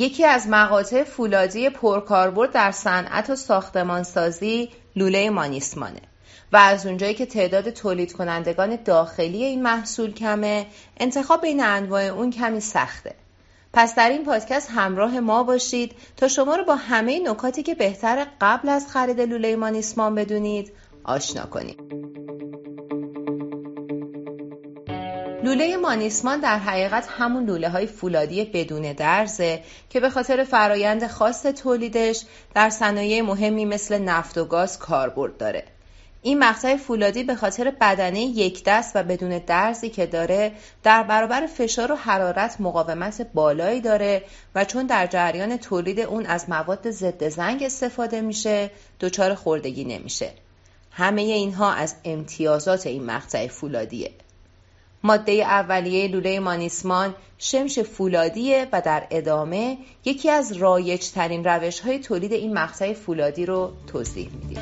یکی 0.00 0.24
از 0.24 0.48
مقاطع 0.48 1.04
فولادی 1.04 1.70
پرکاربرد 1.70 2.52
در 2.52 2.70
صنعت 2.70 3.30
و 3.30 3.36
ساختمانسازی 3.36 4.70
لوله 4.96 5.30
مانیسمانه 5.30 6.00
و 6.52 6.56
از 6.56 6.86
اونجایی 6.86 7.14
که 7.14 7.26
تعداد 7.26 7.70
تولید 7.70 8.12
کنندگان 8.12 8.78
داخلی 8.84 9.44
این 9.44 9.62
محصول 9.62 10.12
کمه 10.12 10.66
انتخاب 10.96 11.40
بین 11.40 11.64
انواع 11.64 12.02
اون 12.02 12.30
کمی 12.30 12.60
سخته. 12.60 13.14
پس 13.72 13.94
در 13.94 14.10
این 14.10 14.24
پادکست 14.24 14.70
همراه 14.70 15.20
ما 15.20 15.42
باشید 15.42 15.92
تا 16.16 16.28
شما 16.28 16.56
رو 16.56 16.64
با 16.64 16.74
همه 16.74 17.18
نکاتی 17.18 17.62
که 17.62 17.74
بهتر 17.74 18.26
قبل 18.40 18.68
از 18.68 18.88
خرید 18.88 19.20
لوله 19.20 19.56
مانیسمان 19.56 20.14
بدونید 20.14 20.72
آشنا 21.04 21.46
کنیم. 21.46 21.76
لوله 25.42 25.76
مانیسمان 25.76 26.40
در 26.40 26.58
حقیقت 26.58 27.06
همون 27.08 27.44
لوله 27.44 27.68
های 27.68 27.86
فولادی 27.86 28.44
بدون 28.44 28.92
درزه 28.92 29.62
که 29.90 30.00
به 30.00 30.10
خاطر 30.10 30.44
فرایند 30.44 31.06
خاص 31.06 31.42
تولیدش 31.42 32.22
در 32.54 32.70
صنایع 32.70 33.22
مهمی 33.22 33.64
مثل 33.64 33.98
نفت 33.98 34.38
و 34.38 34.44
گاز 34.44 34.78
کاربرد 34.78 35.36
داره. 35.36 35.64
این 36.22 36.38
مقطع 36.38 36.76
فولادی 36.76 37.22
به 37.22 37.34
خاطر 37.34 37.72
بدنه 37.80 38.20
یک 38.20 38.64
دست 38.66 38.96
و 38.96 39.02
بدون 39.02 39.38
درزی 39.38 39.90
که 39.90 40.06
داره 40.06 40.52
در 40.82 41.02
برابر 41.02 41.46
فشار 41.46 41.92
و 41.92 41.94
حرارت 41.94 42.56
مقاومت 42.60 43.26
بالایی 43.34 43.80
داره 43.80 44.22
و 44.54 44.64
چون 44.64 44.86
در 44.86 45.06
جریان 45.06 45.56
تولید 45.56 46.00
اون 46.00 46.26
از 46.26 46.50
مواد 46.50 46.90
ضد 46.90 47.28
زنگ 47.28 47.62
استفاده 47.62 48.20
میشه 48.20 48.70
دچار 49.00 49.34
خوردگی 49.34 49.84
نمیشه. 49.84 50.30
همه 50.90 51.22
اینها 51.22 51.72
از 51.72 51.94
امتیازات 52.04 52.86
این 52.86 53.04
مقطع 53.04 53.46
فولادیه. 53.46 54.10
ماده 55.02 55.32
اولیه 55.32 56.08
لوله 56.08 56.40
مانیسمان 56.40 57.14
شمش 57.38 57.78
فولادیه 57.78 58.68
و 58.72 58.80
در 58.80 59.06
ادامه 59.10 59.78
یکی 60.04 60.30
از 60.30 60.52
رایج 60.52 61.08
ترین 61.08 61.44
روش 61.44 61.80
های 61.80 61.98
تولید 61.98 62.32
این 62.32 62.52
مقطع 62.54 62.92
فولادی 62.92 63.46
رو 63.46 63.72
توضیح 63.92 64.30
میدیم. 64.32 64.60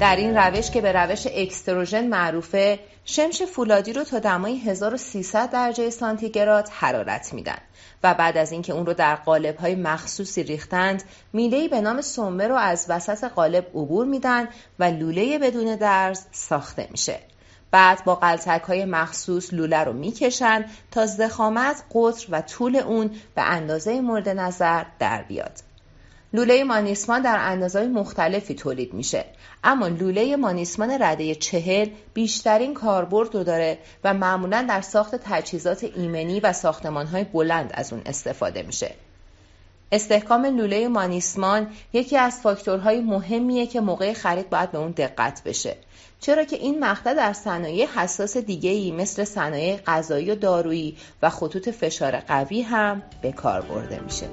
در 0.00 0.16
این 0.16 0.36
روش 0.36 0.70
که 0.70 0.80
به 0.80 0.92
روش 0.92 1.26
اکستروژن 1.30 2.06
معروفه 2.06 2.78
شمش 3.04 3.42
فولادی 3.42 3.92
رو 3.92 4.04
تا 4.04 4.18
دمای 4.18 4.58
1300 4.58 5.50
درجه 5.50 5.90
سانتیگراد 5.90 6.68
حرارت 6.68 7.34
میدن 7.34 7.58
و 8.02 8.14
بعد 8.14 8.36
از 8.36 8.52
اینکه 8.52 8.72
اون 8.72 8.86
رو 8.86 8.94
در 8.94 9.14
قالب 9.14 9.56
های 9.56 9.74
مخصوصی 9.74 10.42
ریختند 10.42 11.02
میله 11.32 11.68
به 11.68 11.80
نام 11.80 12.00
سومه 12.00 12.48
رو 12.48 12.54
از 12.54 12.86
وسط 12.88 13.24
قالب 13.24 13.66
عبور 13.66 14.06
میدن 14.06 14.48
و 14.78 14.84
لوله 14.84 15.38
بدون 15.38 15.76
درز 15.76 16.26
ساخته 16.32 16.88
میشه 16.90 17.18
بعد 17.70 18.04
با 18.04 18.14
قلتک 18.14 18.62
های 18.62 18.84
مخصوص 18.84 19.54
لوله 19.54 19.84
رو 19.84 19.92
می‌کشن 19.92 20.64
تا 20.90 21.06
زخامت، 21.06 21.84
قطر 21.94 22.26
و 22.30 22.42
طول 22.42 22.76
اون 22.76 23.10
به 23.34 23.42
اندازه 23.42 24.00
مورد 24.00 24.28
نظر 24.28 24.84
در 24.98 25.22
بیاد. 25.22 25.73
لوله 26.34 26.64
مانیسمان 26.64 27.22
در 27.22 27.36
اندازهای 27.40 27.86
مختلفی 27.86 28.54
تولید 28.54 28.94
میشه. 28.94 29.24
اما 29.64 29.88
لوله 29.88 30.36
مانیسمان 30.36 30.90
رده 31.00 31.34
چهل 31.34 31.88
بیشترین 32.14 32.74
کاربرد 32.74 33.34
رو 33.34 33.44
داره 33.44 33.78
و 34.04 34.14
معمولا 34.14 34.66
در 34.68 34.80
ساخت 34.80 35.14
تجهیزات 35.24 35.84
ایمنی 35.84 36.40
و 36.40 36.52
ساختمانهای 36.52 37.24
بلند 37.24 37.70
از 37.74 37.92
اون 37.92 38.02
استفاده 38.06 38.62
میشه. 38.62 38.94
استحکام 39.92 40.44
لوله 40.44 40.88
مانیسمان 40.88 41.66
یکی 41.92 42.16
از 42.16 42.40
فاکتورهای 42.40 43.00
مهمیه 43.00 43.66
که 43.66 43.80
موقع 43.80 44.12
خرید 44.12 44.50
باید 44.50 44.72
به 44.72 44.78
اون 44.78 44.90
دقت 44.90 45.42
بشه. 45.44 45.76
چرا 46.20 46.44
که 46.44 46.56
این 46.56 46.84
مقطع 46.84 47.14
در 47.14 47.32
صنایع 47.32 47.86
حساس 47.86 48.36
دیگه 48.36 48.70
ای 48.70 48.92
مثل 48.92 49.24
صنایع 49.24 49.76
غذایی 49.76 50.30
و 50.30 50.34
دارویی 50.34 50.96
و 51.22 51.30
خطوط 51.30 51.68
فشار 51.68 52.16
قوی 52.16 52.62
هم 52.62 53.02
به 53.22 53.32
کار 53.32 53.60
برده 53.60 54.00
میشه. 54.00 54.26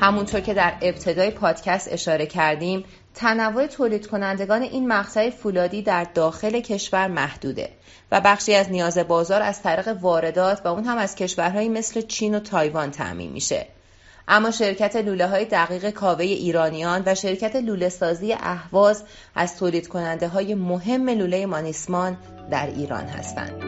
همونطور 0.00 0.40
که 0.40 0.54
در 0.54 0.72
ابتدای 0.82 1.30
پادکست 1.30 1.92
اشاره 1.92 2.26
کردیم 2.26 2.84
تنوع 3.14 3.66
تولید 3.66 4.06
کنندگان 4.06 4.62
این 4.62 4.88
مقطع 4.88 5.30
فولادی 5.30 5.82
در 5.82 6.04
داخل 6.04 6.60
کشور 6.60 7.08
محدوده 7.08 7.68
و 8.12 8.20
بخشی 8.20 8.54
از 8.54 8.70
نیاز 8.70 8.98
بازار 8.98 9.42
از 9.42 9.62
طریق 9.62 9.88
واردات 9.88 10.60
و 10.64 10.68
اون 10.68 10.84
هم 10.84 10.98
از 10.98 11.14
کشورهایی 11.14 11.68
مثل 11.68 12.00
چین 12.00 12.34
و 12.34 12.40
تایوان 12.40 12.90
تعمین 12.90 13.32
میشه 13.32 13.66
اما 14.28 14.50
شرکت 14.50 14.96
لوله 14.96 15.26
های 15.26 15.44
دقیق 15.44 15.90
کاوه 15.90 16.24
ایرانیان 16.24 17.02
و 17.06 17.14
شرکت 17.14 17.56
لوله 17.56 17.88
سازی 17.88 18.32
اهواز 18.32 19.04
از 19.34 19.56
تولید 19.56 19.88
کننده 19.88 20.28
های 20.28 20.54
مهم 20.54 21.08
لوله 21.08 21.46
مانیسمان 21.46 22.16
در 22.50 22.66
ایران 22.66 23.04
هستند. 23.04 23.62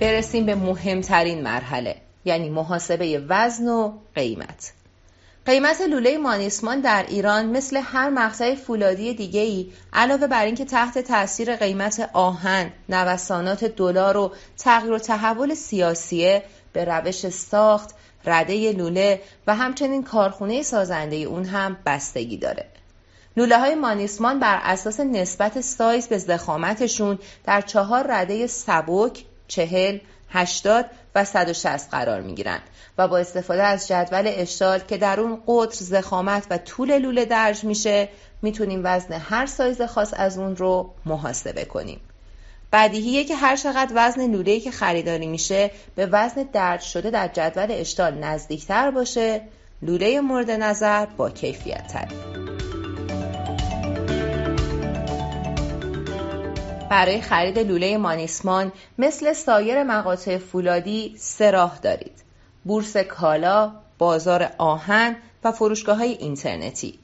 برسیم 0.00 0.46
به 0.46 0.54
مهمترین 0.54 1.42
مرحله 1.42 1.96
یعنی 2.24 2.50
محاسبه 2.50 3.24
وزن 3.28 3.68
و 3.68 3.92
قیمت 4.14 4.72
قیمت 5.46 5.80
لوله 5.80 6.18
مانیسمان 6.18 6.80
در 6.80 7.04
ایران 7.08 7.46
مثل 7.46 7.80
هر 7.84 8.10
مقطع 8.10 8.54
فولادی 8.54 9.14
دیگه 9.14 9.40
ای 9.40 9.72
علاوه 9.92 10.26
بر 10.26 10.44
اینکه 10.44 10.64
تحت 10.64 10.98
تاثیر 10.98 11.56
قیمت 11.56 12.10
آهن، 12.12 12.72
نوسانات 12.88 13.64
دلار 13.64 14.16
و 14.16 14.32
تغییر 14.58 14.92
و 14.92 14.98
تحول 14.98 15.54
سیاسیه 15.54 16.42
به 16.72 16.84
روش 16.84 17.28
ساخت، 17.28 17.94
رده 18.24 18.72
لوله 18.72 19.20
و 19.46 19.54
همچنین 19.54 20.02
کارخونه 20.02 20.62
سازنده 20.62 21.16
اون 21.16 21.44
هم 21.44 21.76
بستگی 21.86 22.36
داره. 22.36 22.66
لوله 23.36 23.58
های 23.58 23.74
مانیسمان 23.74 24.38
بر 24.38 24.60
اساس 24.62 25.00
نسبت 25.00 25.60
سایز 25.60 26.08
به 26.08 26.18
زخامتشون 26.18 27.18
در 27.44 27.60
چهار 27.60 28.06
رده 28.08 28.46
سبک، 28.46 29.24
چهل، 29.48 29.98
80 30.32 30.86
و 31.14 31.24
160 31.24 31.90
قرار 31.90 32.20
می 32.20 32.34
گیرند 32.34 32.62
و 32.98 33.08
با 33.08 33.18
استفاده 33.18 33.62
از 33.62 33.88
جدول 33.88 34.24
اشتال 34.26 34.78
که 34.78 34.96
در 34.96 35.20
اون 35.20 35.42
قطر 35.46 35.84
زخامت 35.84 36.46
و 36.50 36.58
طول 36.58 36.98
لوله 36.98 37.24
درج 37.24 37.64
میشه 37.64 38.08
می‌تونیم 38.42 38.80
وزن 38.84 39.12
هر 39.14 39.46
سایز 39.46 39.82
خاص 39.82 40.14
از 40.16 40.38
اون 40.38 40.56
رو 40.56 40.90
محاسبه 41.06 41.64
کنیم 41.64 42.00
بدیهیه 42.72 43.24
که 43.24 43.34
هر 43.34 43.56
چقدر 43.56 43.92
وزن 43.94 44.30
لوله‌ای 44.30 44.60
که 44.60 44.70
خریداری 44.70 45.26
میشه 45.26 45.70
به 45.94 46.06
وزن 46.06 46.42
درج 46.42 46.80
شده 46.80 47.10
در 47.10 47.28
جدول 47.28 47.66
اشتال 47.70 48.14
نزدیکتر 48.14 48.90
باشه 48.90 49.40
لوله 49.82 50.20
مورد 50.20 50.50
نظر 50.50 51.06
با 51.06 51.30
کیفیت 51.30 51.86
تر. 51.86 52.08
برای 56.92 57.20
خرید 57.20 57.58
لوله 57.58 57.96
مانیسمان 57.96 58.72
مثل 58.98 59.32
سایر 59.32 59.82
مقاطع 59.82 60.38
فولادی 60.38 61.14
سه 61.18 61.50
راه 61.50 61.78
دارید. 61.82 62.12
بورس 62.64 62.96
کالا، 62.96 63.72
بازار 63.98 64.50
آهن 64.58 65.16
و 65.44 65.52
فروشگاه 65.52 65.96
های 65.96 66.12
اینترنتی. 66.12 66.98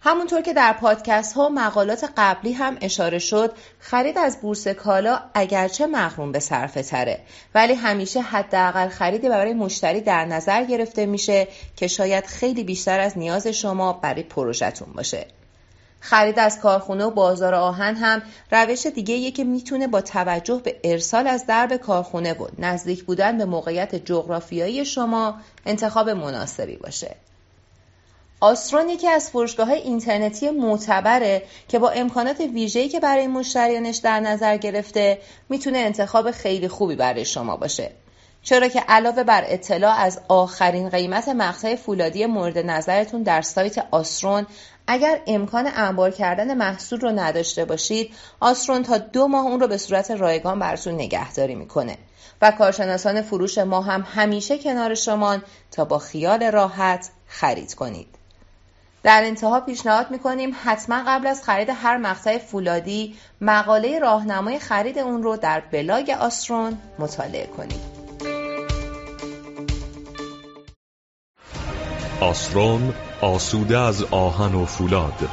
همونطور 0.00 0.42
که 0.42 0.52
در 0.52 0.72
پادکست 0.72 1.34
ها 1.34 1.46
و 1.46 1.48
مقالات 1.48 2.10
قبلی 2.16 2.52
هم 2.52 2.76
اشاره 2.80 3.18
شد 3.18 3.52
خرید 3.78 4.18
از 4.18 4.40
بورس 4.40 4.68
کالا 4.68 5.20
اگرچه 5.34 5.86
مغروم 5.86 6.32
به 6.32 6.38
صرفه 6.38 6.82
تره 6.82 7.20
ولی 7.54 7.74
همیشه 7.74 8.20
حداقل 8.20 8.88
خریدی 8.88 9.28
برای 9.28 9.52
مشتری 9.52 10.00
در 10.00 10.24
نظر 10.24 10.64
گرفته 10.64 11.06
میشه 11.06 11.48
که 11.76 11.86
شاید 11.86 12.26
خیلی 12.26 12.64
بیشتر 12.64 13.00
از 13.00 13.18
نیاز 13.18 13.46
شما 13.46 13.92
برای 13.92 14.22
پروژهتون 14.22 14.92
باشه 14.92 15.26
خرید 16.00 16.38
از 16.38 16.60
کارخونه 16.60 17.04
و 17.04 17.10
بازار 17.10 17.54
آهن 17.54 17.94
هم 17.96 18.22
روش 18.50 18.86
دیگه 18.86 19.30
که 19.30 19.44
می‌تونه 19.44 19.86
با 19.86 20.00
توجه 20.00 20.60
به 20.64 20.80
ارسال 20.84 21.26
از 21.26 21.46
درب 21.46 21.76
کارخونه 21.76 22.34
و 22.34 22.46
نزدیک 22.58 23.04
بودن 23.04 23.38
به 23.38 23.44
موقعیت 23.44 23.94
جغرافیایی 23.94 24.84
شما 24.84 25.34
انتخاب 25.66 26.10
مناسبی 26.10 26.76
باشه. 26.76 27.16
آسترون 28.40 28.88
یکی 28.88 29.08
از 29.08 29.30
فروشگاه 29.30 29.66
های 29.66 29.78
اینترنتی 29.78 30.50
معتبره 30.50 31.42
که 31.68 31.78
با 31.78 31.90
امکانات 31.90 32.40
ویژه‌ای 32.40 32.88
که 32.88 33.00
برای 33.00 33.26
مشتریانش 33.26 33.96
در 33.96 34.20
نظر 34.20 34.56
گرفته 34.56 35.18
می‌تونه 35.48 35.78
انتخاب 35.78 36.30
خیلی 36.30 36.68
خوبی 36.68 36.96
برای 36.96 37.24
شما 37.24 37.56
باشه. 37.56 37.90
چرا 38.42 38.68
که 38.68 38.80
علاوه 38.80 39.22
بر 39.22 39.44
اطلاع 39.46 39.98
از 39.98 40.20
آخرین 40.28 40.88
قیمت 40.88 41.28
مقطع 41.28 41.76
فولادی 41.76 42.26
مورد 42.26 42.58
نظرتون 42.58 43.22
در 43.22 43.42
سایت 43.42 43.86
آسترون 43.90 44.46
اگر 44.90 45.20
امکان 45.26 45.70
انبار 45.74 46.10
کردن 46.10 46.54
محصول 46.54 47.00
رو 47.00 47.10
نداشته 47.10 47.64
باشید 47.64 48.14
آسترون 48.40 48.82
تا 48.82 48.98
دو 48.98 49.28
ماه 49.28 49.46
اون 49.46 49.60
رو 49.60 49.68
به 49.68 49.76
صورت 49.76 50.10
رایگان 50.10 50.58
براتون 50.58 50.94
نگهداری 50.94 51.54
می‌کنه. 51.54 51.98
و 52.42 52.50
کارشناسان 52.50 53.22
فروش 53.22 53.58
ما 53.58 53.80
هم 53.80 54.06
همیشه 54.14 54.58
کنار 54.58 54.94
شمان 54.94 55.42
تا 55.70 55.84
با 55.84 55.98
خیال 55.98 56.42
راحت 56.50 57.10
خرید 57.26 57.74
کنید. 57.74 58.06
در 59.02 59.22
انتها 59.24 59.60
پیشنهاد 59.60 60.10
می‌کنیم 60.10 60.56
حتما 60.64 61.02
قبل 61.06 61.26
از 61.26 61.42
خرید 61.42 61.68
هر 61.70 61.96
مقطع 61.96 62.38
فولادی 62.38 63.16
مقاله 63.40 63.98
راهنمای 63.98 64.58
خرید 64.58 64.98
اون 64.98 65.22
رو 65.22 65.36
در 65.36 65.60
بلاگ 65.60 66.10
آسترون 66.10 66.78
مطالعه 66.98 67.46
کنید. 67.46 67.98
آسرون 72.20 72.94
آسوده 73.20 73.78
از 73.78 74.02
آهن 74.10 74.54
و 74.54 74.64
فولاد. 74.64 75.28